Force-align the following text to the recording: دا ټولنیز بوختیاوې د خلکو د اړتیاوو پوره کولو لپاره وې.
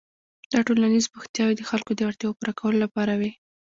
دا 0.51 0.59
ټولنیز 0.67 1.05
بوختیاوې 1.13 1.55
د 1.57 1.61
خلکو 1.69 1.91
د 1.95 1.99
اړتیاوو 2.09 2.37
پوره 2.39 2.53
کولو 2.59 2.77
لپاره 2.85 3.13
وې. 3.19 3.31